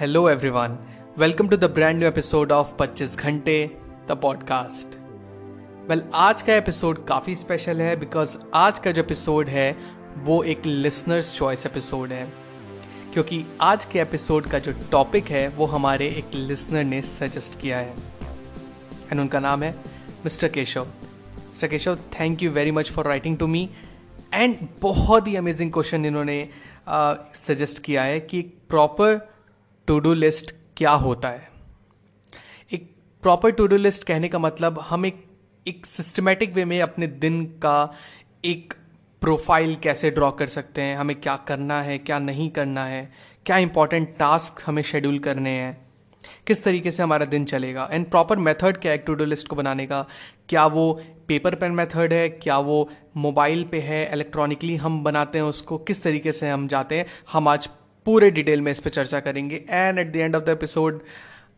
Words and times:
hello 0.00 0.30
everyone 0.30 0.78
welcome 1.18 1.48
to 1.48 1.56
the 1.56 1.64
brand 1.64 1.98
new 1.98 2.08
episode 2.08 2.52
of 2.52 2.72
25 2.82 3.16
घंटे 3.18 3.70
the 4.08 4.12
podcast 4.22 4.96
well 5.90 6.02
आज 6.14 6.42
का 6.42 6.54
episode 6.54 7.06
काफ़ी 7.06 7.34
special 7.36 7.80
है 7.80 7.96
बिकॉज़ 7.96 8.36
आज 8.54 8.78
का 8.78 8.90
जो 8.90 9.02
एपिसोड 9.02 9.48
है 9.48 9.76
वो 10.16 10.42
एक 10.42 10.66
लिसनर्स 10.66 11.36
चॉइस 11.36 11.66
एपिसोड 11.66 12.12
है. 12.12 12.32
क्योंकि 13.12 13.44
आज 13.60 13.84
के 13.84 13.98
एपिसोड 13.98 14.46
का 14.46 14.58
जो 14.58 14.72
टॉपिक 14.90 15.24
है 15.24 15.48
वो 15.48 15.66
हमारे 15.66 16.08
एक 16.08 16.30
लिसनर 16.34 16.84
ने 16.84 17.02
सजेस्ट 17.02 17.60
किया 17.60 17.78
है. 17.78 17.94
एंड 19.12 19.20
उनका 19.20 19.40
नाम 19.40 19.62
है 19.62 19.72
mister 20.24 20.48
Keshav. 20.48 20.84
Mister 21.46 21.68
Keshav 21.68 21.96
thank 21.96 22.42
you 22.42 22.50
very 22.50 22.70
much 22.70 22.90
for 22.90 23.04
writing 23.04 23.38
to 23.38 23.46
me 23.46 23.70
and 24.34 24.56
बहुत 24.80 25.28
ही 25.28 25.36
अमेजिंग 25.36 25.72
क्वेश्चन 25.72 26.04
इन्होंने 26.04 26.48
सजेस्ट 27.34 27.78
uh, 27.78 27.84
किया 27.84 28.02
है 28.02 28.20
कि 28.20 28.42
प्रॉपर 28.68 29.29
टू 29.90 29.98
डू 29.98 30.12
लिस्ट 30.14 30.54
क्या 30.76 30.90
होता 30.90 31.28
है? 31.28 31.48
एक 32.72 32.90
प्रॉपर 33.22 33.50
टू 33.50 33.66
डू 33.66 33.76
लिस्ट 33.76 34.04
कहने 34.04 34.28
का 34.28 34.38
मतलब 34.38 34.78
हम 34.80 35.06
एक 35.06 35.24
एक 35.66 35.86
सिस्टमेटिक 35.86 36.52
वे 36.54 36.64
में 36.64 36.80
अपने 36.82 37.06
दिन 37.06 37.44
का 37.44 37.92
एक 38.44 38.74
प्रोफ़ाइल 39.22 39.74
कैसे 39.76 40.10
ड्रॉ 40.10 40.30
कर 40.30 40.46
सकते 40.46 40.82
हैं, 40.82 40.96
हमें 40.96 41.20
क्या 41.20 41.36
करना 41.36 41.80
है, 41.82 41.98
क्या 41.98 42.18
नहीं 42.18 42.48
करना 42.50 42.84
है, 42.84 43.12
क्या 43.46 43.58
इंपॉर्टेंट 43.58 44.16
टास्क 44.18 44.62
हमें 44.66 44.82
शेड्यूल 44.82 45.18
करने 45.18 45.50
हैं, 45.50 45.88
किस 46.46 46.64
तरीके 46.64 46.90
से 46.90 47.02
हमारा 47.02 47.24
दिन 47.24 47.44
चलेगा 47.44 47.88
एंड 47.92 48.10
प्रॉपर 48.10 48.38
मेथड 48.38 48.76
क्या 48.76 48.92
है 48.92 48.98
टू 48.98 49.14
डू 49.14 49.24
लिस्ट 49.24 49.48
को 49.48 49.56
बनाने 49.56 49.86
का? 49.86 50.04
क्या 50.48 50.66
वो 50.66 50.92
पेपर 51.28 51.54
पेन 51.54 51.72
मेथड 51.72 52.12
है, 52.12 52.28
क्या 52.28 52.58
वो 52.58 52.88
मोबाइल 53.16 53.64
पे 53.64 53.80
है 53.80 54.12
इलेक्ट्रॉनिकली 54.12 54.76
हम 54.76 55.02
बनाते 55.04 55.38
हैं 55.38 55.44
उसको, 55.44 55.78
किस 55.78 56.02
तरीके 56.02 56.32
से 56.32 56.48
हम 56.48 56.68
जाते 56.68 56.98
हैं, 56.98 57.06
हम 57.32 57.48
आज 57.48 57.68
पूरे 58.10 58.30
डिटेल 58.30 58.60
में 58.60 58.72
इस 58.72 58.80
पर 58.80 58.90
चर्चा 58.90 59.20
करेंगे। 59.20 59.64
And 59.70 59.98
at 59.98 60.12
the 60.12 60.16
end 60.16 60.36
of 60.36 60.44
the 60.44 60.48
episode 60.48 61.02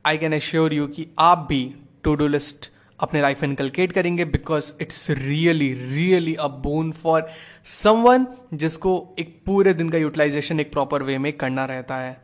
I 0.06 0.18
can 0.18 0.32
assure 0.32 0.74
you 0.74 0.86
कि 0.86 1.08
आप 1.18 1.38
भी 1.38 1.74
टू 2.04 2.14
डू 2.14 2.26
लिस्ट 2.26 2.70
अपने 3.00 3.20
लाइफ 3.20 3.42
में 3.42 3.48
इनकलकेट 3.48 3.92
करेंगे 3.92 4.24
because 4.24 4.72
it's 4.80 5.10
really 5.10 5.72
really 5.72 6.34
a 6.34 6.46
boon 6.46 6.92
for 6.92 7.30
someone 7.64 8.26
जिसको 8.54 9.14
एक 9.18 9.42
पूरे 9.46 9.74
दिन 9.74 9.90
का 9.90 9.98
यूटिलाइजेशन 9.98 10.60
एक 10.60 10.72
प्रॉपर 10.72 11.02
वे 11.02 11.18
में 11.18 11.32
करना 11.32 11.64
रहता 11.64 11.96
है। 11.96 12.22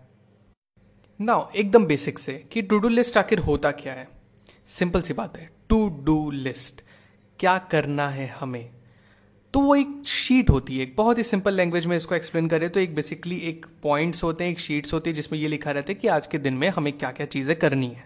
नाउ 1.21 1.51
एकदम 1.56 1.87
बेसिक 1.87 2.19
से 2.19 2.45
कि 2.53 2.62
टू 2.62 2.79
डू 2.79 2.89
लिस्ट 2.89 3.17
आखिर 3.17 3.39
होता 3.39 3.71
क्या 3.71 3.93
है? 3.93 4.09
सिंपल 4.67 5.03
सी 5.03 5.12
बात 5.12 5.39
है 5.39 5.51
टू 5.69 5.89
डू 5.89 6.31
लिस्ट 6.31 6.81
क्या 7.39 7.59
करना 7.59 8.09
है 8.09 8.27
हमें? 8.27 8.71
तो 9.55 9.61
वो 9.61 9.75
एक 9.77 10.03
शीट 10.07 10.51
होती 10.51 10.77
है। 10.77 10.83
एक 10.83 10.95
बहुत 10.97 11.19
ही 11.19 11.23
सिंपल 11.23 11.55
लैंग्वेज 11.55 11.87
में 11.87 11.97
इसको 11.97 12.15
एक्सप्लेन 12.15 12.49
करें 12.49 12.69
तो 12.71 12.81
एक 12.81 12.95
बेसिकली 12.95 13.37
एक 13.49 13.67
पॉइंट्स 13.83 14.23
होते 14.25 14.45
हैं, 14.45 14.51
एक 14.51 14.59
शीट्स 14.61 14.93
होती 14.93 15.11
है, 15.11 15.17
जिसमें 15.17 15.39
ये 15.39 15.49
लिखा 15.49 15.71
रहता 15.71 15.91
है 15.91 15.95
कि 15.95 16.09
आज 16.09 16.27
के 16.27 16.39
दिन 16.39 16.55
में 16.55 16.69
हमें 16.69 16.93
क्या 16.93 17.11
क्या 17.11 17.27
चीज़ें 17.27 17.55
करनी 17.56 17.89
है। 17.89 18.05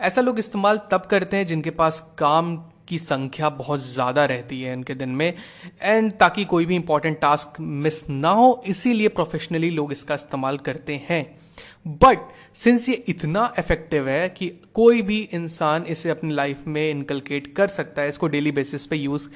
ऐसा 0.00 0.20
लोग 0.20 0.38
इस्तेमाल 0.38 0.80
तब 0.90 1.06
करते 1.10 1.36
हैं 1.36 1.46
जिनके 1.46 1.70
पास 1.72 2.00
काम 2.18 2.56
की 2.88 2.98
संख्या 2.98 3.48
बहुत 3.50 3.80
ज़्यादा 3.82 4.24
रहती 4.24 4.60
है 4.62 4.74
उनके 4.76 4.94
दिन 4.94 5.08
में 5.10 5.32
एंड 5.82 6.12
ताकि 6.12 6.44
कोई 6.44 6.66
भी 6.66 6.76
इंपॉर्टेंट 6.76 7.18
टास्क 7.20 7.60
मिस 7.60 8.08
ना 8.10 8.30
हो, 8.30 8.62
इसीलिए 8.66 9.08
प्रोफेशनली 9.10 9.70
लोग 9.70 9.92
इसका 9.92 10.14
इस्तेमाल 10.14 10.58
करते 10.58 11.00
हैं। 11.08 11.24
बट 11.98 12.18
सिंस 12.56 12.88
ये 12.88 12.94
इतना 13.08 13.52
इफ़ेक्टिव 13.58 14.08
है 14.08 14.28
कि 14.28 14.48
कोई 14.74 15.02
भी 15.02 15.18
इंसान 15.34 15.84
इसे 15.86 16.10
अपनी 16.10 16.34
लाइफ 16.34 16.66
में 16.66 16.90
इनकलकेट 16.90 17.54
कर 17.56 17.66
सकता 17.68 18.02
है, 18.02 18.08
इसको 18.08 18.28
डेली 18.28 18.52
बेसिस 18.52 18.86
पे 18.86 18.96
यूज़ 18.96 19.28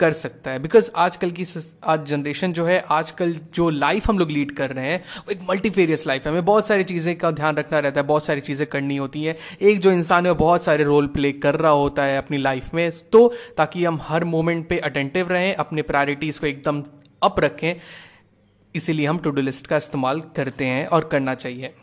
कर 0.00 0.12
सकता 0.12 0.50
है। 0.50 0.58
बिकॉज़ 0.58 0.90
आजकल 0.96 1.30
की 1.30 1.44
आज 1.84 2.06
जनरेशन 2.06 2.52
जो 2.52 2.64
है, 2.66 2.78
आजकल 2.90 3.34
जो 3.54 3.68
लाइफ 3.70 4.08
हम 4.08 4.18
लोग 4.18 4.30
लीड 4.30 4.52
कर 4.52 4.70
रहे 4.70 4.86
हैं, 4.86 5.02
वो 5.18 5.32
एक 5.32 5.40
मल्टीफेरियस 5.50 6.06
लाइफ 6.06 6.26
है। 6.26 6.32
हमें 6.32 6.44
बहुत 6.44 6.66
सारी 6.66 6.84
चीज़ें 6.84 7.16
का 7.18 7.30
ध्यान 7.30 7.56
रखना 7.56 7.78
रहता 7.78 8.00
है, 8.00 8.06
बहुत 8.06 8.26
सारी 8.26 8.40
चीज़ें 8.40 8.66
करनी 8.68 8.96
होती 8.96 9.24
हैं। 9.24 9.36
एक 9.62 9.78
जो 9.78 9.92
इंसान 9.92 10.26
है, 10.26 10.32
वो 10.32 10.38
बहुत 10.38 10.64
सारे 10.64 10.84
रोल 10.84 11.06
प्ले 11.08 11.32
कर 11.32 11.54
रहा 11.54 11.72
होता 11.72 12.04
है 12.04 12.18
अपनी 12.18 12.38
लाइफ 12.38 12.74
में। 12.74 12.90
तो 13.12 13.26
ताकि 13.56 13.84
हम 13.84 14.00
हर 14.02 14.24
मोमेंट 14.24 14.68
पे 14.68 14.78
अटेंटिव 14.80 15.28
रहें, 15.28 15.54
अपने 15.54 15.82
प्रायोरिटीज़ 15.82 16.40
को 16.40 16.46
एकदम 16.46 16.82
अप 17.22 17.40
रखें, 17.40 17.74
इसीलिए 18.74 19.06
हम 19.06 19.18
टू 19.18 19.30
डू 19.30 19.42
लिस्ट 19.42 19.66
का 19.66 19.76
इस्तेमाल 19.76 20.20
करते 20.36 20.64
हैं 20.64 20.86
और 20.86 21.04
करना 21.04 21.34
चाहिए। 21.34 21.74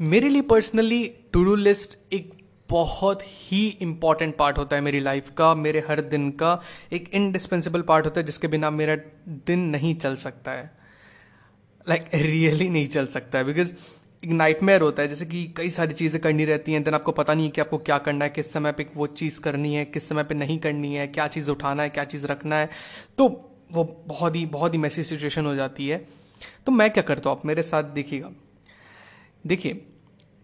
मेरे 0.00 0.28
लिए 0.28 0.42
पर्सनली 0.42 1.04
टू 1.32 1.44
डू 1.44 1.54
लिस्ट 1.54 1.98
एक 2.12 2.32
बहुत 2.70 3.22
ही 3.22 3.66
इंपॉर्टेंट 3.82 4.36
पार्ट 4.36 4.58
होता 4.58 4.76
है 4.76 4.82
मेरी 4.82 5.00
लाइफ 5.00 5.30
का 5.30 5.54
मेरे 5.54 5.84
हर 5.88 6.00
दिन 6.00 6.30
का 6.30 6.60
एक 6.92 7.10
इंडिस्पेंसिबल 7.12 7.82
पार्ट 7.82 8.04
होता 8.04 8.20
है 8.20 8.26
जिसके 8.26 8.48
बिना 8.48 8.70
मेरा 8.70 8.96
दिन 9.46 9.60
नहीं 9.60 9.94
चल 9.94 10.16
सकता 10.16 10.52
है। 10.52 10.70
लाइक 11.88 12.02
like, 12.02 12.14
रियली 12.14 12.50
really 12.50 12.72
नहीं 12.72 12.86
चल 12.86 13.06
सकता 13.06 13.38
है 13.38 13.44
बिकॉज़ 13.44 13.74
एक 14.24 14.30
नाइटमेयर 14.30 14.80
होता 14.80 15.02
है 15.02 15.08
जैसे 15.08 15.26
कि 15.26 15.54
कई 15.56 15.70
सारी 15.70 15.92
चीज़ें 15.92 16.20
करनी 16.22 16.44
रहती 16.44 16.72
हैं 16.72 16.82
देन 16.82 16.94
आपको 16.94 17.12
पता 17.12 17.34
नहीं 17.34 17.44
है 17.44 17.50
कि 17.50 17.60
आपको 17.60 17.78
क्या 17.78 17.98
करना 17.98 18.24
है 18.24 18.30
किस 18.30 18.52
समय 18.52 18.72
पे 18.72 18.86
वो 18.96 19.06
चीज़ 19.06 19.40
करनी 19.40 19.74
है 19.74 19.84
किस 19.84 20.08
समय 20.08 20.24
पे 20.24 20.34
नहीं 20.34 20.58
करनी 20.58 20.94
है 20.94 21.06
क्या 21.06 21.26
चीज़ 21.28 21.50
उठाना 21.50 21.82
है 21.82 21.90
क्या 21.90 22.04
चीज़ 22.04 22.26
रखना 22.26 22.56
है 22.56 22.70
तो 23.18 23.28
वो 23.72 23.84
बहुत 24.06 24.36
ही 24.36 24.46
बहुत 24.46 24.74
ही 24.74 24.78
मैसी 24.78 25.02
सिचुएशन 25.02 25.46
हो 25.46 25.54
जाती 25.54 25.88
है। 25.88 26.06
तो 26.66 26.72
मैं 26.72 26.90
क्या 26.90 27.02
करता 27.02 27.30
हूँ 27.30 27.38
आप 27.38 27.46
मेरे 27.46 27.62
साथ 27.62 27.82
देखिएगा। 27.82 28.30
देखिए 29.46 29.86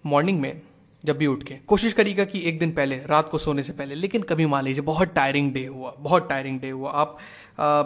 मॉर्निंग 0.07 0.41
में 0.41 0.61
जब 1.07 1.19
भी 1.19 1.27
उठ 1.27 1.43
के 1.43 1.55
कोशिश 1.67 1.93
करिएगा 1.93 2.25
कि 2.25 2.41
एक 2.49 2.59
दिन 2.59 2.73
पहले 2.73 2.97
रात 3.07 3.29
को 3.29 3.39
सोने 3.39 3.63
से 3.63 3.73
पहले 3.73 3.95
लेकिन 3.95 4.23
कभी 4.23 4.47
मान 4.47 4.65
लीजिए 4.65 4.85
बहुत 4.85 5.15
टायरिंग 5.15 5.53
डे 5.55 5.65
हुआ 5.67 5.95
बहुत 5.99 6.29
टायरिंग 6.29 6.61
डे 6.61 6.71
हुआ। 6.71 6.91
आप 6.91 7.19
आ, 7.61 7.83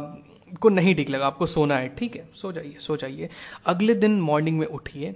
को 0.57 0.69
नहीं 0.69 0.95
ठीक 0.95 1.11
लगा 1.11 1.27
आपको 1.27 1.47
सोना 1.47 1.77
है 1.77 1.89
ठीक 1.89 2.17
है 2.17 2.29
सो 2.35 2.53
जाइए 2.53 2.77
सो 2.81 2.97
जाइए। 2.97 3.29
अगले 3.67 3.95
दिन 3.95 4.21
मॉर्निंग 4.21 4.59
में 4.59 4.67
उठिए 4.67 5.15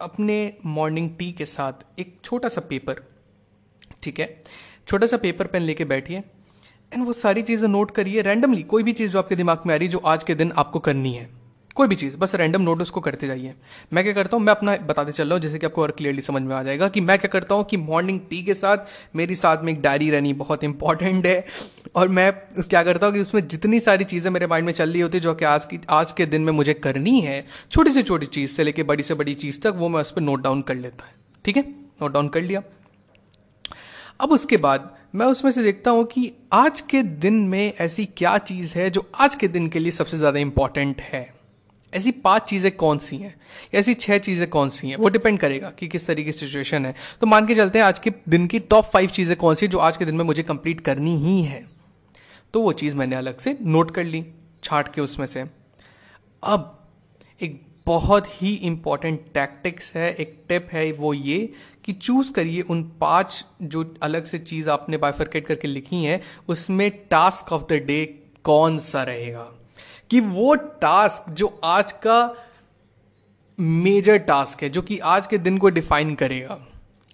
अपने 0.00 0.36
मॉर्निंग 0.66 1.10
टी 1.18 1.30
के 1.32 1.46
साथ 1.46 1.84
एक 1.98 2.16
छोटा 2.24 2.48
सा 2.48 2.60
पेपर 2.60 3.02
ठीक 4.02 4.20
है? 4.20 4.42
छोटा 4.88 5.06
सा 5.06 5.16
पेपर 5.16 5.46
पेन 5.46 5.62
लेके 5.62 5.84
बैठिए 5.84 6.18
एंड 6.92 7.04
वो 7.06 7.12
सारी 7.12 7.42
चीज़ें 7.42 7.68
नोट 7.68 7.90
करिए 7.90 8.22
रैंडमली 8.22 8.62
कोई 8.62 8.82
भी 8.82 8.92
चीज़ 8.92 9.12
जो 9.12 9.18
आपके 9.18 9.36
दिमाग 9.36 9.62
में 9.66 9.74
आ 9.74 9.76
रही 9.76 9.86
है 9.86 9.92
जो 9.92 9.98
आज 10.06 10.24
के 10.24 10.34
दिन 10.34 10.52
आपको 10.56 10.78
करनी 10.78 11.12
है। 11.14 11.28
कोई 11.76 11.88
भी 11.88 11.96
चीज़, 11.96 12.16
बस 12.16 12.34
रैंडम 12.34 12.62
नोट 12.62 12.82
उसको 12.82 13.00
करते 13.00 13.26
जाइए। 13.26 13.54
मैं 13.92 14.04
क्या 14.04 14.12
करता 14.12 14.36
हूँ, 14.36 14.44
मैं 14.44 14.50
अपना 14.50 14.76
बताते 14.78 15.12
चल 15.12 15.24
रहा 15.24 15.32
हूँ, 15.32 15.40
जैसे 15.40 15.58
कि 15.58 15.66
आपको 15.66 15.82
और 15.82 15.90
क्लियरली 15.90 16.22
समझ 16.22 16.42
में 16.42 16.54
आ 16.56 16.62
जाएगा 16.62 16.88
कि 16.88 17.00
मैं 17.00 17.18
क्या 17.18 17.28
करता 17.28 17.54
हूँ 17.54 17.64
कि 17.64 17.76
मॉर्निंग 17.76 18.20
टी 18.30 18.42
के 18.42 18.54
साथ 18.54 19.16
मेरी 19.16 19.34
साथ 19.34 19.62
में 19.64 19.72
एक 19.72 19.80
डायरी 19.82 20.10
रहनी 20.10 20.32
बहुत 20.34 20.64
इंपॉर्टेंट 20.64 21.26
है। 21.26 21.44
और 21.96 22.08
मैं 22.08 22.32
क्या 22.60 22.82
करता 22.84 23.06
हूँ 23.06 23.14
कि 23.14 23.20
उसमें 23.20 23.46
जितनी 23.48 23.80
सारी 23.80 24.04
चीज़ें 24.04 24.30
मेरे 24.30 24.46
माइंड 24.46 24.66
में 24.66 24.72
चल 24.72 24.90
रही 24.90 25.00
होती 25.00 25.20
जो 25.20 25.34
कि 25.34 25.44
आज 25.44 25.64
की, 25.64 25.80
आज 25.90 26.12
के 26.12 26.26
दिन 26.26 26.42
में 26.42 26.52
मुझे 26.52 26.74
करनी 26.74 27.20
है, 27.20 27.44
छोटी 27.70 27.90
से 27.90 28.02
छोटी 28.02 28.26
चीज़ 28.26 28.50
से 28.50 28.64
लेकर 28.64 28.82
बड़ी 28.82 29.02
से 29.02 29.14
बड़ी 29.14 29.34
चीज़ 29.34 29.60
तक, 29.60 29.74
वो 29.76 29.88
मैं 29.88 30.00
उस 30.00 30.10
पर 30.10 30.20
नोट 30.20 30.42
डाउन 30.42 30.62
कर 30.62 30.74
लेता 30.74 31.06
है। 31.06 31.14
ठीक 31.44 31.56
है? 31.56 31.62
नोट 32.02 32.12
डाउन 32.12 32.28
कर 32.28 32.42
लिया। 32.42 32.62
अब 34.20 34.32
उसके 34.32 34.56
बाद 34.56 34.90
मैं 35.14 35.26
उसमें 35.26 35.50
से 35.52 35.62
देखता 35.62 35.90
हूँ 35.90 36.04
कि 36.04 36.32
आज 36.52 36.80
के 36.80 37.02
दिन 37.02 37.34
में 37.34 37.72
ऐसी 37.74 38.04
क्या 38.16 38.38
चीज़ 38.38 38.74
है, 38.74 38.90
जो 38.90 39.10
आज 39.14 39.34
के 39.34 39.48
दिन 39.48 39.68
के 39.68 39.78
लिए 39.78 39.92
सबसे 39.92 40.18
ज़्यादा 40.18 40.38
इंपॉर्टेंट 40.38 41.00
है। 41.00 41.41
ऐसी 41.94 42.10
पाँच 42.10 42.42
चीज़ें 42.42 42.70
कौन 42.76 42.98
सी 42.98 43.16
हैं? 43.16 43.34
ऐसी 43.74 43.94
छह 43.94 44.18
चीज़ें 44.18 44.48
कौन 44.50 44.68
सी 44.68 44.88
हैं? 44.88 44.96
वो 44.96 45.08
डिपेंड 45.08 45.38
करेगा 45.38 45.70
कि 45.70 45.88
किस 45.88 46.06
तरीके 46.06 46.24
की 46.24 46.38
सिचुएशन 46.38 46.86
है। 46.86 46.94
तो 47.20 47.26
मान 47.26 47.46
के 47.46 47.54
चलते 47.54 47.78
हैं, 47.78 47.86
आज 47.86 47.98
के 47.98 48.12
दिन 48.28 48.46
की 48.46 48.58
टॉप 48.58 48.84
फाइव 48.84 49.10
चीज़ें 49.10 49.36
कौन 49.36 49.54
सी 49.54 49.68
जो 49.68 49.78
आज 49.78 49.96
के 49.96 50.04
दिन 50.04 50.14
में 50.14 50.24
मुझे 50.24 50.42
कंप्लीट 50.42 50.80
करनी 50.80 51.16
ही 51.16 51.40
है? 51.42 51.64
तो 52.54 52.62
वो 52.62 52.72
चीज़ 52.72 52.96
मैंने 52.96 53.16
अलग 53.16 53.38
से 53.38 53.56
नोट 53.62 53.90
कर 53.90 54.04
ली, 54.04 54.24
छाट 54.64 54.94
के 54.94 55.00
उसमें 55.00 55.26
से। 55.26 55.44
अब 56.42 56.78
एक 57.40 57.60
बहुत 57.86 58.26
ही 58.42 58.54
इंपॉर्टेंट 58.54 59.20
टैक्टिक्स 59.34 59.94
है, 59.96 60.12
एक 60.14 60.36
टिप 60.48 60.68
है 60.72 60.90
वो 60.92 61.14
ये 61.14 61.52
कि 61.84 61.92
चूज़ 61.92 62.32
करिए 62.32 62.60
उन 62.60 62.82
पाँच 63.00 63.44
जो 63.62 63.94
अलग 64.02 64.24
से 64.24 64.38
चीज़ 64.38 64.70
आपने 64.70 64.96
बाइफरकेट 64.96 65.46
करके 65.46 65.68
लिखी 65.68 66.04
हैं, 66.04 66.20
उसमें 66.48 66.90
टास्क 67.10 67.52
ऑफ़ 67.52 67.62
द 67.62 67.82
डे 67.86 68.04
कौन 68.44 68.78
सा 68.78 69.02
रहेगा? 69.02 69.50
कि 70.12 70.20
वो 70.22 70.54
टास्क 70.54 71.30
जो 71.32 71.46
आज 71.64 71.92
का 72.06 72.34
मेजर 73.58 74.16
टास्क 74.18 74.62
है, 74.62 74.68
जो 74.68 74.82
कि 74.82 74.98
आज 74.98 75.26
के 75.26 75.38
दिन 75.38 75.58
को 75.58 75.68
डिफाइन 75.70 76.14
करेगा। 76.14 76.58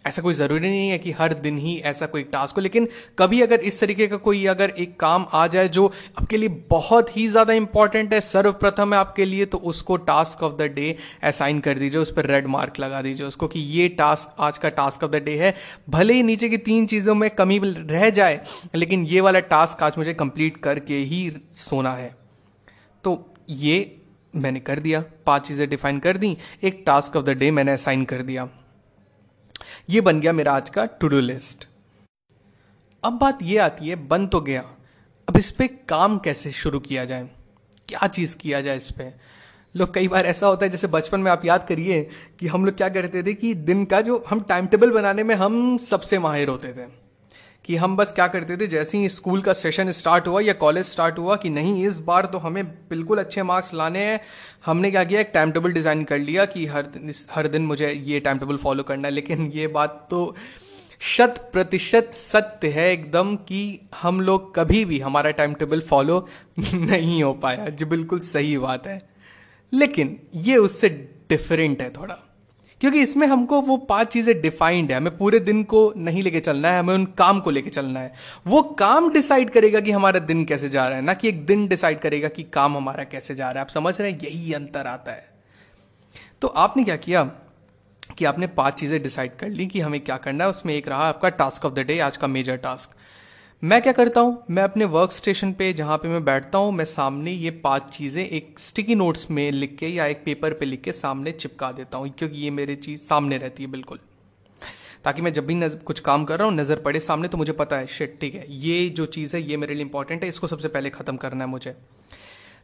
ऐसा 0.07 0.23
कोई 0.23 0.35
ज़रूरी 0.35 0.61
नहीं 0.61 0.89
है 0.89 0.99
कि 0.99 1.13
हर 1.13 1.33
दिन 1.35 1.57
ही 1.59 1.77
ऐसा 1.87 2.07
कोई 2.07 2.23
टास्क 2.25 2.57
हो, 2.57 2.63
लेकिन 2.63 2.87
कभी 3.19 3.41
अगर 3.43 3.61
इस 3.61 3.81
तरीके 3.81 4.07
का 4.07 4.17
कोई 4.19 4.45
अगर 4.47 4.71
एक 4.71 4.99
काम 5.01 5.27
आ 5.33 5.47
जाए 5.47 5.69
जो 5.69 5.87
आपके 6.19 6.37
लिए 6.37 6.49
बहुत 6.71 7.17
ही 7.17 7.27
ज़्यादा 7.29 7.53
इंपॉर्टेंट 7.53 8.13
है, 8.15 8.21
सर्वप्रथम 8.21 8.95
है 8.95 9.01
आपके 9.01 9.25
लिए 9.25 9.47
तो 9.47 9.59
उसको 9.65 9.97
task 10.05 10.43
of 10.43 10.55
the 10.55 10.71
day 10.73 10.95
assign 11.23 11.61
कर 11.61 11.79
दीजिए, 11.79 12.01
उस 12.01 12.13
पर 12.13 12.27
रेड 12.27 12.47
मार्क 12.47 12.79
लगा 12.81 13.03
दीजिए 13.03 13.27
उसको 13.27 13.49
कि 13.49 13.61
ये 13.61 13.89
टास्क 13.99 14.37
आज 14.41 14.59
का 14.59 14.69
टास्क 14.71 15.05
ऑफ़ 15.05 15.11
द 15.11 15.23
डे 15.25 15.37
है। 15.39 15.55
भले 15.89 16.15
ही 16.15 16.23
नीचे 16.23 16.49
की 16.49 16.57
तीन 16.59 16.87
चीज़ों 16.87 17.15
में 17.15 17.29
कमी 17.33 17.61
रह 17.65 18.09
जाए, 18.11 18.41
लेकिन 18.75 19.05
ये 19.07 19.21
वाला 19.21 19.41
टास्क 19.49 19.83
आज 19.83 19.99
मुझे 19.99 20.15
कंप्लीट 20.15 20.57
करके 20.63 20.95
ही 20.95 21.31
सोना 21.59 21.93
है। 21.93 22.17
तो 23.05 23.35
ये 23.51 23.95
मैंने 24.35 24.61
कर 24.61 24.81
दिया, 24.81 25.03
पाँच 25.27 25.47
चीज़ें 25.49 25.69
डिफाइन 25.71 25.99
कर 25.99 26.17
दी, 26.17 26.37
एक 26.63 26.83
टास्क 26.87 27.17
ऑफ़ 27.17 27.25
द 27.25 27.31
डे 27.31 27.51
मैंने 27.51 27.73
असाइन 27.73 28.05
कर 28.05 28.23
दिया। 28.23 28.49
ये 29.91 30.01
बन 30.01 30.21
गया 30.21 30.33
मेरा 30.33 30.53
आज 30.53 30.71
का 30.71 30.85
टू 30.85 31.09
डू 31.09 31.21
लिस्ट 31.21 31.67
अब 33.03 33.13
बात 33.13 33.39
ये 33.43 33.59
आती 33.59 33.89
है, 33.89 33.97
बन 34.09 34.27
तो 34.27 34.41
गया, 34.41 34.65
अब 35.29 35.37
इस 35.37 35.51
पर 35.51 35.67
काम 35.89 36.19
कैसे 36.19 36.51
शुरू 36.53 36.81
किया 36.81 37.05
जाए? 37.05 37.29
क्या 37.89 38.07
चीज़ 38.07 38.37
किया 38.37 38.61
जाए 38.61 38.77
इस 38.77 38.91
पर 38.91 39.13
लोग 39.75 39.93
कई 39.95 40.09
बार 40.09 40.27
ऐसा 40.27 40.47
होता 40.47 40.65
है, 40.65 40.71
जैसे 40.71 40.87
बचपन 40.87 41.21
में 41.21 41.31
आप 41.31 41.45
याद 41.45 41.67
करिए 41.69 42.03
कि 42.41 42.47
हम 42.47 42.65
लोग 42.65 42.77
क्या 42.77 42.89
करते 42.89 43.23
थे 43.23 43.35
कि 43.35 43.55
दिन 43.55 43.85
का 43.85 44.01
जो 44.01 44.23
हम 44.29 44.41
टाइम 44.41 44.67
टेबल 44.67 44.91
बनाने 44.91 45.23
में 45.25 45.35
हम 45.35 45.77
सबसे 45.79 46.19
माहिर 46.19 46.49
होते 46.49 46.73
थे। 46.73 46.87
कि 47.69 47.77
हम 47.77 47.97
बस 47.97 48.13
क्या 48.13 48.27
करते 48.27 48.57
थे, 48.57 48.67
जैसे 48.67 48.99
ही 48.99 49.09
स्कूल 49.09 49.41
का 49.43 49.53
सेशन 49.53 49.91
स्टार्ट 49.93 50.27
हुआ 50.27 50.41
या 50.41 50.53
कॉलेज 50.57 50.85
स्टार्ट 50.85 51.19
हुआ 51.19 51.35
कि 51.37 51.51
नहीं, 51.51 51.85
इस 51.87 51.99
बार 52.01 52.27
तो 52.27 52.39
हमें 52.39 52.65
बिल्कुल 52.91 53.19
अच्छे 53.19 53.43
मार्क्स 53.43 53.73
लाने 53.75 54.05
हैं। 54.05 54.21
हमने 54.67 54.91
क्या 54.91 55.03
किया, 55.05 55.21
एक 55.21 55.31
टाइम 55.35 55.51
टेबल 55.53 55.73
डिज़ाइन 55.73 56.05
कर 56.05 56.19
लिया 56.19 56.45
कि 56.45 56.65
हर 56.67 56.89
हर 57.31 57.49
दिन 57.49 57.63
मुझे 57.63 57.91
ये 57.91 58.21
टाइम 58.21 58.39
टेबल 58.39 58.57
फॉलो 58.57 58.83
करना 58.83 59.09
है। 59.09 59.15
लेकिन 59.15 59.51
ये 59.55 59.67
बात 59.69 60.07
तो 60.11 60.35
शत 61.01 61.39
प्रतिशत 61.53 62.11
सत्य 62.13 62.69
है 62.69 62.91
एकदम 62.93 63.35
कि 63.49 63.61
हम 64.03 64.21
लोग 64.21 64.55
कभी 64.55 64.85
भी 64.85 64.99
हमारा 65.01 65.31
टाइम 65.33 65.55
टेबल 65.55 65.81
फॉलो 65.81 66.27
नहीं 66.59 67.23
हो 67.23 67.33
पाया। 67.35 67.67
जो, 67.67 67.87
बिल्कुल 67.87 68.21
सही 68.21 68.57
बात 68.59 68.87
है। 68.87 69.01
लेकिन 69.73 70.19
ये 70.35 70.57
उससे 70.57 70.89
डिफरेंट 71.31 71.83
है 71.83 71.91
थोड़ा। 71.91 72.19
क्योंकि 72.81 73.01
इसमें 73.01 73.27
हमको 73.27 73.61
वो 73.61 73.77
पाँच 73.77 74.09
चीज़ें 74.09 74.41
डिफाइंड 74.41 74.91
है। 74.91 74.97
हमें 74.97 75.17
पूरे 75.17 75.41
दिन 75.41 75.63
को 75.65 75.93
नहीं 75.97 76.23
लेके 76.23 76.41
चलना 76.41 76.71
है, 76.71 76.79
हमें 76.79 76.95
उन 76.95 77.05
काम 77.19 77.41
को 77.41 77.51
लेके 77.51 77.71
चलना 77.71 78.01
है। 78.01 78.13
वो 78.47 78.63
काम 78.79 79.11
डिसाइड 79.13 79.51
करेगा 79.51 79.81
कि 79.81 79.91
हमारा 79.91 80.21
दिन 80.21 80.45
कैसे 80.45 80.69
जा 80.69 80.87
रहा 80.87 80.99
है, 80.99 81.05
ना 81.05 81.15
कि 81.15 81.29
एक 81.29 81.45
दिन 81.47 81.67
डिसाइड 81.69 81.99
करेगा 81.99 82.29
कि 82.29 82.43
काम 82.43 82.77
हमारा 82.77 83.05
कैसे 83.05 83.35
जा 83.35 83.45
रहा 83.45 83.55
है। 83.55 83.61
आप 83.61 83.69
समझ 83.69 84.01
रहे 84.01 84.11
हैं? 84.11 84.21
यही 84.21 84.53
अंतर 84.53 84.87
आता 84.87 85.13
है। 85.13 85.29
तो 86.43 86.49
आपने 86.49 86.85
क्या 86.85 86.97
किया 86.97 87.25
कि 88.19 88.25
आपने 88.25 88.47
पाँच 88.47 88.75
चीज़ें 88.75 89.03
डिसाइड 89.03 89.37
कर 89.37 89.49
ली 89.49 89.67
कि 89.67 89.81
हमें 89.81 90.01
क्या 90.01 90.17
करना 90.17 90.45
है? 90.45 90.51
उसमें 90.51 90.75
एक 90.75 90.89
रहा 90.89 91.09
आपका 91.09 91.29
टास्क 91.29 91.65
ऑफ़ 91.65 91.75
द 91.75 91.79
डे 91.79 91.99
आज 91.99 92.17
का 92.17 92.27
मेजर 92.27 92.57
टास्क 92.57 92.91
मैं 93.63 93.81
क्या 93.83 93.93
करता 93.93 94.21
हूँ? 94.21 94.43
मैं 94.51 94.63
अपने 94.63 94.85
वर्क 94.85 95.13
स्टेशन 95.13 95.53
पे 95.53 95.73
जहाँ 95.73 95.97
पे 95.99 96.09
मैं 96.09 96.25
बैठता 96.25 96.59
हूँ 96.59 96.73
मैं 96.73 96.85
सामने 96.85 97.31
ये 97.31 97.51
पाँच 97.63 97.89
चीज़ें 97.93 98.25
एक 98.25 98.59
स्टिकी 98.59 98.95
नोट्स 98.95 99.31
में 99.31 99.51
लिख 99.53 99.75
के 99.79 99.87
या 99.87 100.07
एक 100.07 100.23
पेपर 100.25 100.53
पे 100.55 100.67
लिख 100.67 100.83
के 100.83 100.93
सामने 100.93 101.33
चिपका 101.33 101.71
देता 101.73 101.99
हूँ 101.99 102.09
क्योंकि 102.11 102.39
ये 102.39 102.51
मेरी 102.51 102.77
चीज़ 102.77 103.01
सामने 103.01 103.39
रहती 103.39 103.63
है 103.63 103.71
बिल्कुल। 103.71 103.99
ताकि 105.05 105.23
मैं 105.23 105.33
जब 105.33 105.47
भी 105.47 105.55
नज, 105.55 105.77
कुछ 105.77 106.01
काम 106.01 106.25
कर 106.25 106.39
रहा 106.39 106.49
हूँ 106.49 106.57
नज़र 106.57 106.81
पड़े 106.81 107.01
सामने 107.01 107.29
तो 107.29 107.39
मुझे 107.39 107.53
पता 107.55 107.77
है 107.77 107.87
शेट 107.89 108.19
ठीक 108.21 108.35
है 108.35 108.47
ये 108.51 108.89
जो 108.91 109.07
चीज़ 109.09 109.37
है 109.37 109.43
ये 109.43 109.57
मेरे 109.57 109.75
लिए 109.75 109.85
इंपॉर्टेंट 109.85 110.23
है 110.23 110.29
इसको 110.29 110.47
सबसे 110.47 110.69
पहले 110.69 110.91
ख़त्म 110.91 111.17
करना 111.17 111.45
है 111.45 111.51
मुझे। 111.51 111.75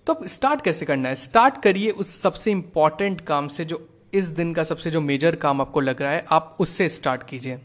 तो 0.07 0.15
अब 0.15 0.27
स्टार्ट 0.29 0.63
कैसे 0.63 0.87
करना 0.87 1.09
है? 1.09 1.15
स्टार्ट 1.17 1.63
करिए 1.63 1.91
उस 1.91 2.21
सबसे 2.23 2.51
इंपॉर्टेंट 2.51 3.21
काम 3.23 3.49
से 3.49 3.65
जो 3.65 3.87
इस 4.15 4.29
दिन 4.31 4.55
का 4.55 4.65
सबसे 4.65 4.91
जो 4.91 5.01
मेजर 5.03 5.37
काम 5.37 5.61
आपको 5.61 5.81
लग 5.81 6.03
रहा 6.03 6.13
है 6.13 6.25
आप 6.31 6.57
उससे 6.61 6.89
स्टार्ट 6.89 7.29
कीजिए। 7.29 7.59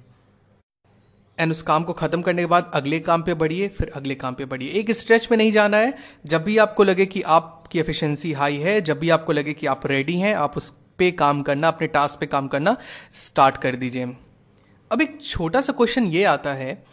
एंड 1.40 1.52
उस 1.52 1.62
काम 1.62 1.84
को 1.84 1.94
खत्म 1.94 2.22
करने 2.22 2.42
के 2.42 2.46
बाद 2.46 2.72
अगले 2.74 3.00
काम 3.00 3.22
पे 3.22 3.34
बढ़िए, 3.34 3.68
फिर 3.68 3.92
अगले 3.96 4.16
काम 4.16 4.34
पे 4.34 4.46
बढ़िए। 4.46 4.70
एक 4.70 4.92
स्ट्रेच 4.92 5.28
में 5.32 5.38
नहीं 5.38 5.52
जाना 5.52 5.78
है। 5.78 5.94
जब 6.26 6.44
भी 6.44 6.58
आपको 6.58 6.84
लगे 6.84 7.06
कि 7.06 7.22
आपकी 7.22 7.80
एफिशिएंसी 7.80 8.34
हाई 8.34 8.58
है, 8.58 8.82
जब 8.82 9.00
भी 9.00 9.10
आपको 9.10 9.34
लगे 9.34 9.54
कि 9.54 9.68
आप 9.68 9.88
रेडी 9.88 10.18
हैं, 10.18 10.36
आप 10.36 10.58
उस 10.58 10.74
पे 10.98 11.12
काम 11.12 11.42
करना, 11.42 11.68
अपने 11.68 11.88
टास्क 11.88 12.20
पे 12.20 12.26
काम 12.26 12.48
करना 12.48 12.78
स्टार्ट 13.14 13.58
कर 13.58 13.76
दीजिए। 13.76 14.06
अब 14.92 15.02
एक 15.02 15.22
छोटा 15.22 15.62
सा 15.62 15.74
क्वेश्चन 15.74 16.04
ये 16.04 16.24
आता 16.24 16.54
है 16.54 16.84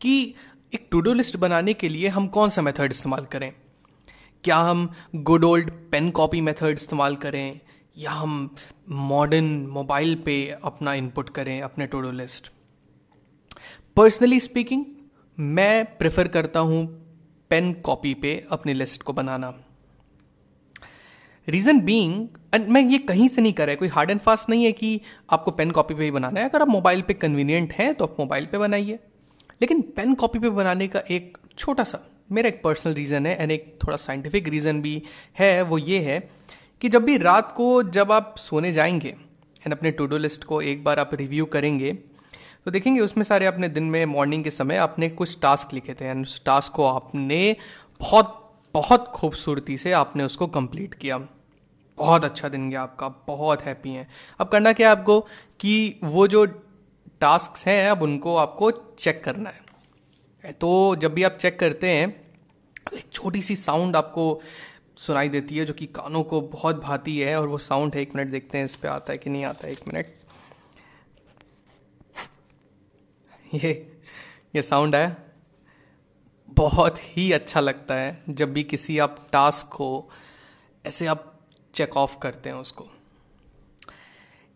कि 0.00 0.34
एक 0.74 0.88
टू 0.90 1.00
डू 1.00 1.12
लिस्ट 1.14 1.36
बनाने 1.36 1.74
के 1.74 1.88
लिए 1.88 2.08
हम 2.08 2.26
कौन 2.26 2.48
सा 2.48 2.62
मेथड 2.62 2.92
इस्तेमाल 2.92 3.24
करें? 3.24 3.52
क्या 4.44 4.56
हम 4.56 4.90
good 5.14 5.44
old 5.44 5.70
pen 5.70 6.10
copy 6.10 6.40
method 6.40 6.68
इस्तेमाल 6.68 7.16
करें? 7.16 7.60
या 7.98 8.10
हम 8.10 8.54
मॉडर्न 8.88 9.66
मोबाइल 9.66 10.14
पे 10.14 10.56
अपना 10.64 10.94
इनपुट 10.94 11.30
करें, 11.30 11.60
अपने 11.62 11.86
to 11.86 12.00
do 12.00 12.10
list 12.10 12.52
personally 13.96 14.40
speaking 14.40 14.84
मैं 15.38 15.84
प्रेफर 15.98 16.28
करता 16.28 16.60
हूँ 16.60 16.86
पेन 17.50 17.72
कॉपी 17.74 18.12
पे 18.14 18.32
अपनी 18.50 18.72
लिस्ट 18.72 19.02
को 19.02 19.12
बनाना। 19.12 19.52
रीजन 21.48 21.80
एंड 22.54 22.68
मैं 22.68 22.82
ये 22.82 22.98
कहीं 22.98 23.28
से 23.28 23.42
नहीं 23.42 23.52
कर 23.52 23.66
रहा 23.66 23.70
है, 23.70 23.76
कोई 23.76 23.88
हार्ड 23.88 24.10
एंड 24.10 24.20
फास्ट 24.20 24.48
नहीं 24.50 24.64
है 24.64 24.72
कि 24.72 25.00
आपको 25.30 25.50
पेन 25.50 25.70
कॉपी 25.70 25.94
पे 25.94 26.04
ही 26.04 26.10
बनाना 26.10 26.40
है। 26.40 26.48
अगर 26.48 26.62
आप 26.62 26.68
मोबाइल 26.68 27.02
पे 27.02 27.14
कन्वीनियंट 27.14 27.72
है 27.72 27.92
तो 27.92 28.04
आप 28.04 28.16
मोबाइल 28.20 28.46
पे 28.46 28.58
बनाइए। 28.58 28.98
लेकिन 29.62 29.80
पेन 29.96 30.14
कॉपी 30.14 30.38
पे 30.38 30.50
बनाने 30.50 30.88
का 30.88 31.02
एक 31.10 31.38
छोटा 31.58 31.84
सा, 31.84 32.00
मेरा 32.32 32.48
एक 32.48 32.62
पर्सनल 32.62 32.94
रीज़न 32.94 33.26
है 33.26 33.36
एंड 33.42 33.50
एक 33.50 33.78
थोड़ा 33.84 33.96
साइंटिफिक 33.96 34.48
रीज़न 34.48 34.82
भी 34.82 35.02
है, 35.38 35.62
वो 35.62 35.78
ये 35.78 36.00
है 36.00 36.18
कि 36.80 36.88
जब 36.88 37.04
भी 37.04 37.16
रात 37.18 37.52
को 37.52 37.82
जब 37.82 38.12
आप 38.12 38.34
सोने 38.38 38.72
जाएँगे 38.72 39.08
एंड 39.08 39.72
अपने 39.72 39.90
टू 39.90 40.06
डू 40.06 40.18
लिस्ट 40.18 40.44
को 40.44 40.60
एक 40.60 40.84
बार 40.84 40.98
आप 40.98 41.14
रिव्यू 41.14 41.44
करेंगे 41.46 41.98
तो 42.66 42.70
देखेंगे 42.70 43.00
उसमें 43.00 43.22
सारे 43.24 43.46
अपने 43.46 43.68
दिन 43.68 43.84
में 43.84 44.04
मॉर्निंग 44.06 44.44
के 44.44 44.50
समय 44.50 44.76
आपने 44.76 45.08
कुछ 45.08 45.38
टास्क 45.42 45.72
लिखे 45.72 45.94
थे 45.94 46.04
एंड 46.04 46.22
उस 46.22 46.44
टास्क 46.44 46.72
को 46.72 46.84
आपने 46.84 47.56
बहुत 48.00 48.42
बहुत 48.74 49.06
खूबसूरती 49.08 49.76
से 49.78 49.92
आपने 49.92 50.24
उसको 50.24 50.46
कंप्लीट 50.46 50.94
किया। 50.94 51.18
बहुत 51.98 52.24
अच्छा 52.24 52.48
दिन 52.48 52.68
गया 52.70 52.82
आपका, 52.82 53.08
बहुत 53.08 53.62
हैप्पी 53.62 53.90
हैं। 53.90 54.08
अब 54.40 54.48
करना 54.48 54.72
क्या 54.72 54.88
है 54.88 54.96
आपको 54.96 55.20
कि 55.60 56.00
वो 56.04 56.26
जो 56.26 56.44
टास्क 57.20 57.66
हैं, 57.66 57.90
अब 57.90 58.02
उनको 58.02 58.36
आपको 58.36 58.70
चेक 58.70 59.22
करना 59.24 59.50
है। 59.50 60.52
तो 60.52 60.96
जब 60.96 61.14
भी 61.14 61.22
आप 61.22 61.38
चेक 61.40 61.58
करते 61.60 61.90
हैं 61.90 62.10
तो 62.90 62.96
एक 62.96 63.08
छोटी 63.12 63.42
सी 63.42 63.56
साउंड 63.56 63.96
आपको 63.96 64.40
सुनाई 64.98 65.28
देती 65.28 65.56
है, 65.56 65.64
जो 65.64 65.72
कि 65.72 65.86
कानों 65.86 66.22
को 66.22 66.40
बहुत 66.40 66.82
भाती 66.82 67.18
है, 67.18 67.40
और 67.40 67.46
वो 67.46 67.58
साउंड 67.60 67.94
है, 67.94 68.02
एक 68.02 68.14
मिनट 68.16 68.30
देखते 68.30 68.58
हैं 68.58 68.64
इस 68.64 68.76
पर 68.76 68.88
आता 68.88 69.12
है 69.12 69.18
कि 69.18 69.30
नहीं 69.30 69.44
आता 69.44 69.66
है, 69.66 69.72
एक 69.72 69.88
मिनट 69.88 70.14
ये 73.54 73.70
ये 74.56 74.62
साउंड 74.62 74.96
है। 74.96 75.16
बहुत 76.48 76.98
ही 76.98 77.32
अच्छा 77.32 77.60
लगता 77.60 77.94
है 77.94 78.22
जब 78.28 78.52
भी 78.52 78.62
किसी 78.62 78.98
आप 78.98 79.28
टास्क 79.32 79.66
को 79.66 80.10
ऐसे 80.86 81.06
आप 81.06 81.40
चेक 81.74 81.96
ऑफ़ 81.96 82.18
करते 82.18 82.50
हैं 82.50 82.56
उसको। 82.56 82.86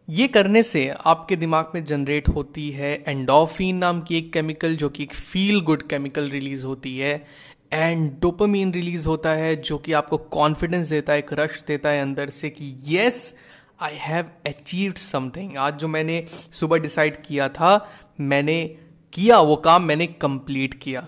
ये 0.09 0.29
करने 0.29 0.63
से 0.63 0.89
आपके 1.07 1.37
दिमाग 1.37 1.73
में 1.75 1.85
जनरेट 1.85 2.29
होती 2.29 2.71
है 2.71 3.05
एंडोफिन 3.09 3.77
नाम 3.77 4.01
की 4.03 4.19
एक 4.19 4.33
केमिकल 4.33 4.77
जो 4.77 4.89
कि 4.89 5.03
एक 5.03 5.15
फील 5.15 5.61
गुड 5.61 5.83
केमिकल 5.89 6.29
रिलीज़ 6.29 6.67
होती 6.67 6.99
है। 6.99 7.27
एंड 7.73 8.11
डोपामीन 8.21 8.73
रिलीज़ 8.73 9.07
होता 9.09 9.31
है 9.31 9.57
जो 9.57 9.79
कि 9.79 9.93
आपको 9.93 10.19
कॉन्फिडेंस 10.19 10.89
देता 10.89 11.13
है, 11.13 11.19
एक 11.19 11.33
रश 11.33 11.63
देता 11.63 11.89
है 11.89 12.03
अंदर 12.03 12.31
से 12.31 12.51
कि 12.51 12.75
yes 12.87 13.35
I 13.81 13.97
have 13.97 14.31
achieved 14.47 14.97
something 14.97 15.57
आज 15.57 15.75
जो 15.75 15.89
मैंने 15.89 16.25
सुबह 16.53 16.79
डिसाइड 16.79 17.23
किया 17.23 17.49
था, 17.49 17.91
मैंने 18.21 18.79
किया 19.13 19.39
वो 19.41 19.57
काम 19.57 19.83
मैंने 19.83 20.07
कंप्लीट 20.07 20.75
किया। 20.75 21.07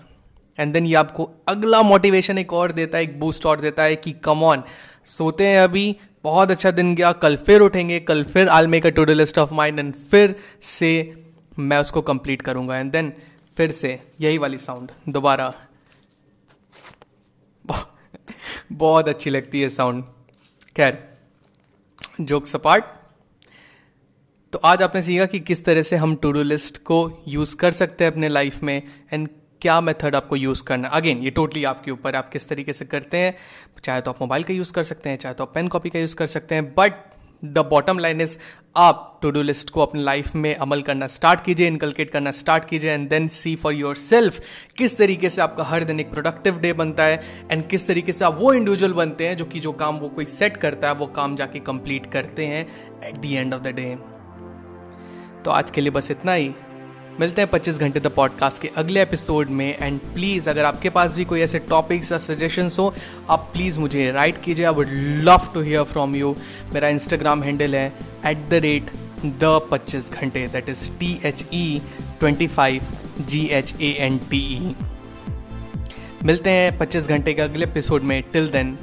एंड 0.59 0.73
देन 0.73 0.85
ये 0.85 0.95
आपको 0.95 1.29
अगला 1.47 1.81
मोटिवेशन 1.81 2.37
एक 2.37 2.53
और 2.53 2.71
देता 2.71 2.97
है, 2.97 3.03
एक 3.03 3.19
बूस्ट 3.19 3.45
और 3.45 3.61
देता 3.61 3.83
है 3.83 3.95
कि 3.95 4.11
कम 4.23 4.43
ऑन 4.43 4.63
सोते 5.05 5.47
हैं 5.47 5.59
अभी, 5.61 5.95
बहुत 6.23 6.51
अच्छा 6.51 6.71
दिन 6.71 6.93
गया, 6.95 7.11
कल 7.11 7.35
फिर 7.37 7.61
उठेंगे, 7.61 7.99
कल 7.99 8.23
फिर 8.23 8.49
I'll 8.49 8.67
make 8.67 8.85
a 8.85 8.89
to 8.89 9.03
do 9.03 9.13
list 9.13 9.37
of 9.37 9.53
mind 9.53 9.79
and 9.79 9.93
फिर 9.93 10.35
से 10.61 10.91
मैं 11.59 11.77
उसको 11.77 12.01
कंप्लीट 12.01 12.41
करूँगा। 12.41 12.77
एंड 12.77 12.91
देन 12.91 13.13
फिर 13.57 13.71
से 13.71 13.99
यही 14.21 14.37
वाली 14.37 14.57
साउंड 14.57 14.91
दोबारा। 15.09 15.53
बहुत 18.71 19.07
अच्छी 19.07 19.29
लगती 19.29 19.61
है 19.61 19.69
साउंड 19.69 20.03
खैर 20.77 20.97
जोक 22.21 22.45
सपाट 22.45 23.02
तो 24.53 24.59
आज 24.59 24.81
आपने 24.81 25.01
सीखा 25.01 25.25
कि 25.25 25.39
किस 25.39 25.65
तरह 25.65 25.83
से 25.83 25.95
हम 25.95 26.15
टू 26.15 26.31
डू 26.31 26.43
लिस्ट 26.43 26.77
को 26.77 27.23
यूज़ 27.27 27.55
कर 27.55 27.71
सकते 27.71 28.03
हैं 28.03 28.11
अपने 28.11 28.29
लाइफ 28.29 28.61
में 28.63 28.81
एंड 29.13 29.27
क्या 29.61 29.81
मेथड 29.81 30.15
आपको 30.15 30.35
यूज़ 30.35 30.63
करना 30.63 30.87
अगेन 30.87 31.17
ये 31.17 31.29
टोटली 31.29 31.63
आपके 31.63 31.91
ऊपर 31.91 32.15
आप 32.15 32.29
किस 32.29 32.47
तरीके 32.49 32.73
से 32.73 32.85
करते 32.85 33.17
हैं, 33.17 33.35
चाहे 33.83 34.01
तो 34.01 34.11
आप 34.11 34.21
मोबाइल 34.21 34.43
का 34.43 34.53
यूज़ 34.53 34.73
कर 34.73 34.83
सकते 34.83 35.09
हैं, 35.09 35.17
चाहे 35.17 35.35
तो 35.35 35.43
आप 35.43 35.53
पेन 35.53 35.67
कॉपी 35.67 35.89
का 35.89 35.99
यूज़ 35.99 36.15
कर 36.15 36.27
सकते 36.27 36.55
हैं 36.55 36.65
but 36.75 36.93
the 37.45 37.57
bottom 37.57 37.99
line 37.99 38.21
is 38.21 38.37
आप 38.77 39.19
टू 39.21 39.31
डू 39.31 39.41
लिस्ट 39.41 39.69
को 39.69 39.81
अपने 39.81 40.03
लाइफ 40.03 40.35
में 40.35 40.55
अमल 40.55 40.81
करना 40.81 41.07
स्टार्ट 41.07 41.43
कीजिए 41.43 41.67
इनकलकेट 41.67 42.09
करना 42.09 42.31
स्टार्ट 42.31 42.65
कीजिए 42.65 42.91
and 42.91 43.09
then 43.09 43.27
see 43.27 43.55
for 43.55 43.73
yourself 43.95 44.41
किस 44.77 44.97
तरीके 44.97 45.29
से 45.29 45.41
आपका 45.41 45.63
हर 45.63 45.83
दिन 45.83 45.99
एक 45.99 46.11
प्रोडक्टिव 46.11 46.59
डे 46.59 46.73
बनता 46.73 47.03
है 47.03 47.21
एंड 47.51 47.67
किस 47.67 47.87
तरीके 47.87 48.13
से 48.13 48.25
आप 48.25 48.37
वो 48.39 48.53
इंडिविजुअल 48.53 48.93
बनते 48.93 49.27
हैं 49.27 49.37
जो 49.37 49.45
कि 49.45 49.59
जो 49.59 49.71
काम 49.71 49.97
वो 49.97 50.09
कोई 50.09 50.25
सेट 50.25 50.57
करता 50.57 50.87
है, 50.87 50.93
वो 50.93 51.05
काम 51.05 51.35
जाके 51.35 51.59
कंप्लीट 51.59 52.11
करते 52.11 52.45
हैं 52.45 52.65
at 53.03 53.17
the 53.17 53.25
end 53.25 53.53
of 53.53 53.61
the 53.61 53.67
day 53.67 54.12
तो 55.45 55.51
आज 55.51 55.71
के 55.71 55.81
लिए 55.81 55.91
बस 55.91 56.11
इतना 56.11 56.33
ही। 56.33 56.51
मिलते 57.19 57.41
हैं 57.41 57.49
25 57.51 57.77
घंटे 57.77 57.99
द 57.99 58.07
पॉडकास्ट 58.07 58.61
के 58.61 58.67
अगले 58.77 59.01
एपिसोड 59.01 59.49
में। 59.49 59.77
एंड 59.81 59.99
प्लीज़ 59.99 60.49
अगर 60.49 60.65
आपके 60.65 60.89
पास 60.89 61.15
भी 61.15 61.25
कोई 61.25 61.41
ऐसे 61.41 61.59
टॉपिक्स 61.59 62.11
या 62.11 62.17
सजेशंस 62.17 62.79
हो, 62.79 62.93
आप 63.29 63.49
प्लीज़ 63.53 63.79
मुझे 63.79 64.11
राइट 64.11 64.41
कीजिए। 64.41 64.65
I 64.65 64.73
would 64.73 64.87
love 65.23 65.49
to 65.53 65.61
hear 65.61 65.83
from 65.83 66.15
you 66.15 66.35
मेरा 66.73 66.87
इंस्टाग्राम 66.87 67.43
हैंडल 67.43 67.75
है 67.75 67.93
at 68.25 68.49
the 68.49 68.53
rate 68.53 68.91
the 69.25 69.67
Pachees 69.71 70.11
Ghante. 70.11 70.47
That 70.47 70.69
is 70.69 70.89
T 70.89 71.19
H 71.25 71.45
E 71.53 71.81
twenty 72.19 72.47
five 72.47 72.83
G 73.21 73.45
H 73.45 73.73
A 73.81 73.95
N 73.99 74.17
T 74.17 74.41
E 74.55 74.75
मिलते 76.23 76.49
हैं 76.49 76.79
25 76.79 77.07
घंटे 77.07 77.33
के 77.33 77.41
अगले 77.41 77.65
एपिसोड 77.65 78.03
में। 78.03 78.21
Till 78.23 78.47
then 78.47 78.77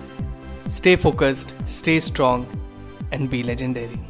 stay 0.68 0.96
focused 0.96 1.66
stay 1.66 2.00
strong 2.00 2.46
and 3.14 3.30
be 3.30 3.42
legendary 3.42 4.09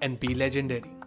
and 0.00 0.18
be 0.20 0.34
legendary. 0.34 0.97